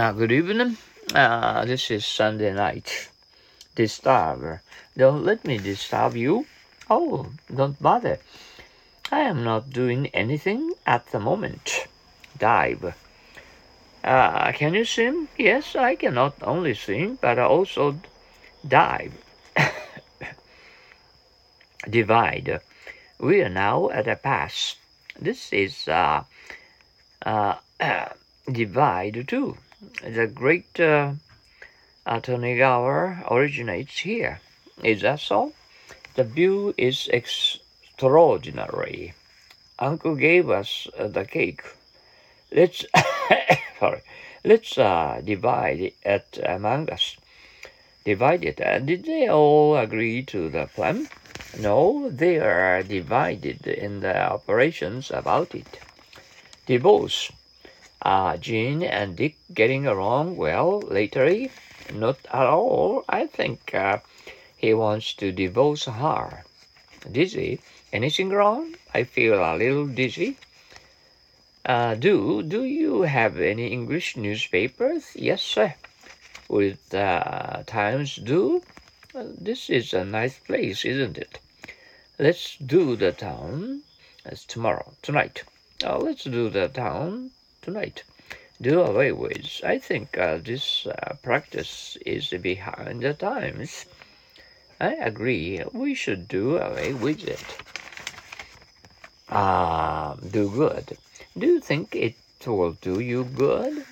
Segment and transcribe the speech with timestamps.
[0.00, 0.78] Uh, good evening.
[1.14, 3.10] Uh, this is Sunday night.
[3.74, 4.60] Disturb.
[4.96, 6.46] Don't let me disturb you.
[6.88, 8.18] Oh, don't bother.
[9.12, 11.86] I am not doing anything at the moment.
[12.38, 12.94] Dive.
[14.02, 15.28] Uh, can you swim?
[15.36, 18.00] Yes, I can not only swim, but also
[18.66, 19.12] dive.
[21.90, 22.62] Divide.
[23.18, 24.76] We are now at a pass.
[25.20, 26.24] This is uh,
[27.20, 27.56] uh,
[28.50, 29.58] divide too.
[30.02, 31.14] The great uh,
[32.06, 34.42] Tonegawa originates here.
[34.82, 35.54] Is that so?
[36.16, 39.14] The view is extraordinary.
[39.78, 41.62] Uncle gave us uh, the cake.
[42.52, 42.84] Let's
[43.78, 44.02] sorry.
[44.44, 47.16] Let's uh, divide it among us.
[48.04, 48.60] Divide it.
[48.60, 51.08] Uh, did they all agree to the plan?
[51.58, 55.80] No, they are divided in the operations about it.
[56.66, 57.32] Divorce.
[58.02, 61.50] Are Jean and Dick getting along well lately?
[61.92, 63.04] Not at all.
[63.06, 63.98] I think uh,
[64.56, 66.44] he wants to divorce her.
[67.12, 67.60] Dizzy?
[67.92, 68.74] Anything wrong?
[68.94, 70.38] I feel a little dizzy.
[71.66, 75.14] Uh, do do you have any English newspapers?
[75.14, 75.74] Yes, sir.
[76.48, 78.62] With uh, Times do.
[79.14, 81.38] Uh, this is a nice place, isn't it?
[82.18, 83.82] Let's do the town.
[84.24, 85.44] That's tomorrow, tonight.
[85.84, 88.02] Uh, let's do the town tonight.
[88.60, 89.60] Do away with.
[89.64, 93.86] I think uh, this uh, practice is behind the times.
[94.80, 95.62] I agree.
[95.72, 97.44] We should do away with it.
[99.28, 100.98] Ah, do good.
[101.38, 103.84] Do you think it will do you good?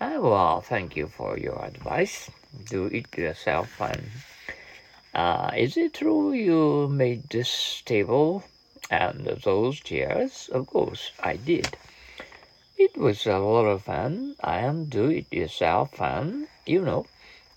[0.00, 2.30] Ah, well, thank you for your advice.
[2.68, 4.10] Do it yourself fun.
[5.14, 8.44] Uh, is it true you made this table
[8.90, 10.48] and those chairs?
[10.52, 11.76] Of course, I did.
[12.78, 14.36] It was a lot of fun.
[14.42, 17.06] I am do it yourself fun, you know.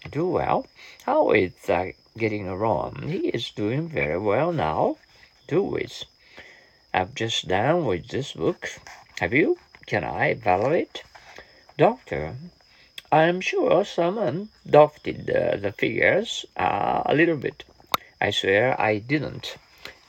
[0.10, 0.68] Do well.
[1.04, 3.08] How is that getting along?
[3.08, 4.98] He is doing very well now.
[5.48, 6.06] Do it.
[6.94, 8.70] I've just done with this book.
[9.20, 9.58] Have you?
[9.86, 11.04] Can I evaluate?
[11.78, 12.36] Doctor,
[13.12, 17.66] I am sure someone dofted uh, the figures uh, a little bit.
[18.22, 19.58] I swear I didn't.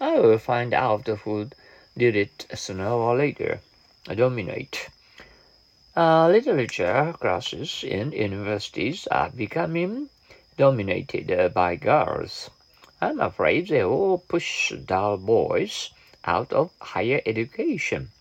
[0.01, 1.51] I will find out who
[1.97, 3.61] did it sooner or later.
[4.09, 4.89] I Dominate.
[5.97, 10.09] Uh, literature classes in universities are becoming
[10.57, 12.49] dominated by girls.
[13.01, 15.91] I'm afraid they will push dull boys
[16.25, 18.13] out of higher education.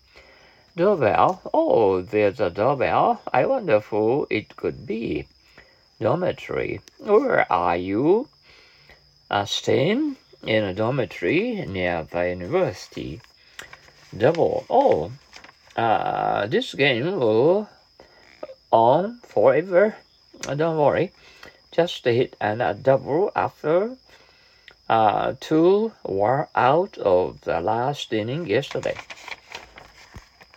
[0.74, 1.42] Doorbell.
[1.54, 3.22] Oh, there's a doorbell.
[3.32, 5.28] I wonder who it could be.
[6.00, 6.80] Dormitory.
[6.98, 8.28] Where are you?
[9.30, 13.20] Uh, staying in a dormitory near the university.
[14.16, 14.64] Double.
[14.68, 15.12] Oh,
[15.76, 17.68] uh, this game will
[18.70, 19.96] on forever.
[20.46, 21.12] Uh, don't worry,
[21.72, 23.96] just hit and a double after
[24.88, 28.96] uh, two were out of the last inning yesterday.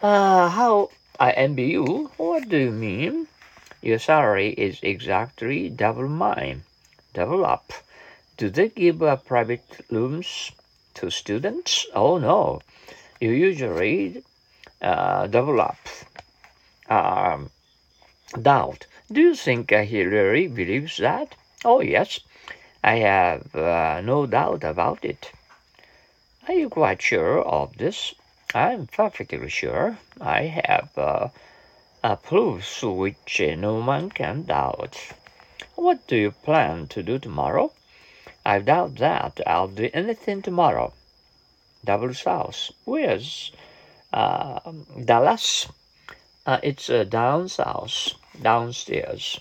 [0.02, 2.12] Uh, how I envy you?
[2.18, 3.28] What do you mean?
[3.81, 6.63] Your salary is exactly double mine.
[7.13, 7.72] Double up.
[8.35, 10.52] Do they give uh, private rooms
[10.96, 11.85] to students?
[11.94, 12.62] Oh no.
[13.22, 14.23] You usually
[14.84, 15.78] uh, develop
[16.90, 17.50] um,
[18.40, 18.86] doubt.
[19.12, 21.36] Do you think uh, he really believes that?
[21.66, 22.20] Oh, yes,
[22.84, 25.32] I have uh, no doubt about it.
[26.48, 28.14] Are you quite sure of this?
[28.54, 29.98] I'm perfectly sure.
[30.20, 31.30] I have uh,
[32.04, 34.98] a proofs which uh, no one can doubt.
[35.76, 37.72] What do you plan to do tomorrow?
[38.46, 40.94] I doubt that I'll do anything tomorrow.
[41.86, 42.72] Double South.
[42.84, 43.58] Where's uh,
[44.13, 45.68] Dallas.
[46.46, 49.40] Uh, it's uh, down south, downstairs.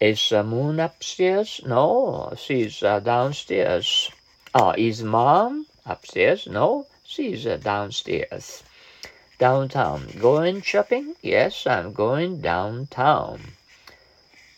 [0.00, 1.60] Is the moon upstairs?
[1.66, 4.10] No, she's uh, downstairs.
[4.54, 6.46] Oh, is mom upstairs?
[6.46, 8.62] No, she's uh, downstairs.
[9.38, 10.06] Downtown.
[10.20, 11.14] Going shopping?
[11.22, 13.40] Yes, I'm going downtown.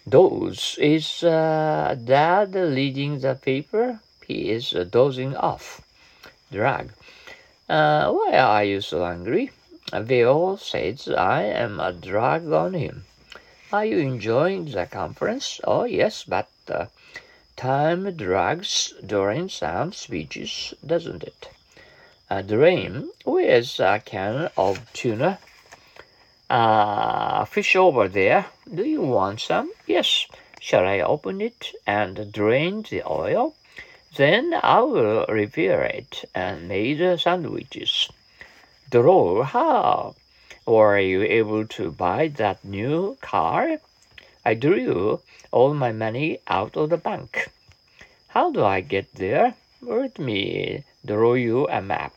[0.06, 4.00] Those is uh, dad leading the paper?
[4.26, 5.80] He is uh, dozing off.
[6.52, 6.92] Drag.
[7.68, 9.50] Uh, why are you so angry?
[9.92, 13.04] Vio says I am a drag on him.
[13.72, 15.60] Are you enjoying the conference?
[15.64, 16.86] Oh, yes, but uh,
[17.56, 21.48] time drags during some speeches, doesn't it?
[22.28, 25.38] Uh, Dream, where's a can of tuna?
[26.50, 28.46] Uh, fish over there.
[28.72, 29.72] Do you want some?
[29.86, 30.26] Yes.
[30.60, 33.54] Shall I open it and drain the oil?
[34.16, 38.08] Then I will repair it and make the sandwiches.
[38.88, 40.14] Draw how?
[40.66, 43.78] Were you able to buy that new car?
[44.44, 45.20] I drew
[45.50, 47.50] all my money out of the bank.
[48.28, 49.54] How do I get there?
[49.82, 52.14] Let me draw you a map.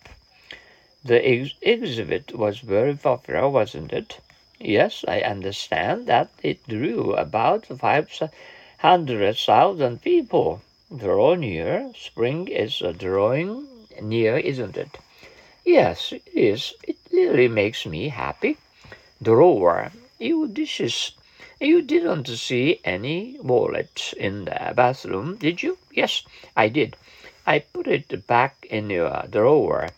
[1.03, 4.19] The ex exhibit was very popular, wasn't it?
[4.59, 10.61] Yes, I understand that it drew about 500,000 people.
[10.95, 11.91] Draw near.
[11.97, 13.67] Spring is a drawing
[14.01, 14.97] near, isn't it?
[15.65, 16.75] Yes, it is.
[16.81, 18.55] It really makes me happy.
[19.21, 21.11] Drawer, you dishes.
[21.59, 25.77] You didn't see any wallet in the bathroom, did you?
[25.91, 26.23] Yes,
[26.55, 26.95] I did.
[27.45, 29.89] I put it back in your drawer.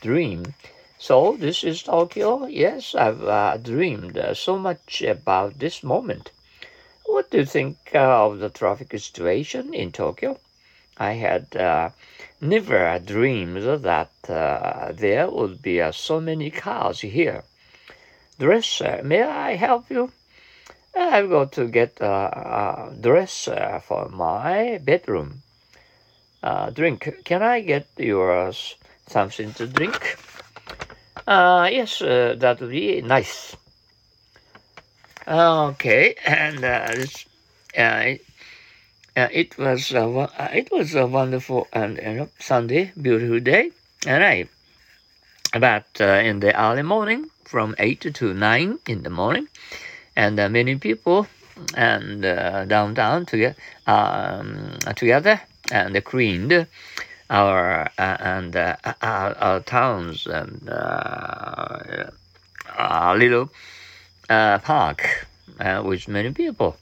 [0.00, 0.54] Dream.
[0.96, 2.46] So this is Tokyo?
[2.46, 6.30] Yes, I've uh, dreamed uh, so much about this moment.
[7.16, 10.38] What do you think uh, of the traffic situation in Tokyo?
[10.98, 11.88] I had uh,
[12.42, 17.44] never dreamed that uh, there would be uh, so many cars here.
[18.38, 20.12] Dresser, may I help you?
[20.94, 25.40] I've got to get a, a dresser for my bedroom.
[26.42, 27.24] Uh, drink.
[27.24, 28.74] Can I get yours
[29.06, 30.18] something to drink?
[31.26, 33.56] Uh, yes, uh, that would be nice.
[35.28, 37.26] Okay, and uh, this,
[37.76, 38.14] uh,
[39.16, 43.72] uh, it was uh, it was a wonderful and you know, Sunday, beautiful day,
[44.06, 44.46] and I
[45.52, 49.48] about uh, in the early morning from eight to nine in the morning,
[50.14, 51.26] and uh, many people
[51.74, 53.56] and uh, downtown together
[53.88, 55.40] um, together
[55.72, 56.68] and cleaned
[57.30, 60.70] our uh, and our, our, towns and
[62.78, 63.50] our little
[64.28, 65.26] park
[65.84, 66.76] with many people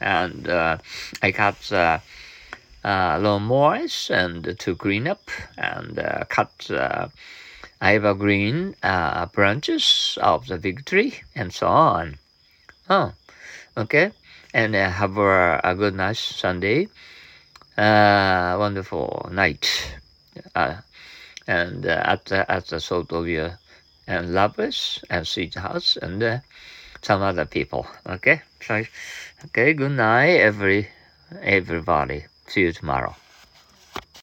[0.00, 0.78] and uh,
[1.22, 1.98] I cut uh,
[2.84, 7.08] uh, lawnmowers and to green up and uh, cut uh,
[7.80, 12.18] evergreen uh, branches of the big tree and so on.
[12.88, 13.12] Oh,
[13.76, 14.12] okay.
[14.54, 16.88] And uh, have a, a, good nice Sunday.
[17.76, 19.96] Uh, wonderful night.
[20.54, 20.76] Uh,
[21.46, 23.58] and uh, at the, at the your
[24.06, 26.38] and lovers and sweethearts and uh,
[27.02, 27.86] some other people.
[28.06, 28.84] Okay, so
[29.46, 29.72] okay.
[29.72, 30.88] Good night, every
[31.42, 32.24] everybody.
[32.46, 33.14] See you tomorrow.